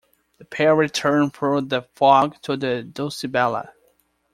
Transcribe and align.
The 0.39 0.45
pair 0.45 0.73
return 0.75 1.29
through 1.29 1.61
the 1.67 1.83
fog 1.83 2.41
to 2.41 2.57
the 2.57 2.81
"Dulcibella". 2.81 3.69